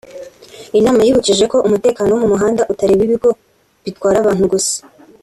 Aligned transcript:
Inama 0.79 0.99
yibukije 1.05 1.43
ko 1.51 1.57
umutekano 1.67 2.09
wo 2.11 2.19
mu 2.23 2.27
muhanda 2.33 2.67
utareba 2.71 3.01
ibigo 3.07 3.29
bitwara 3.85 4.17
abantu 4.19 4.45
gusa 4.53 4.77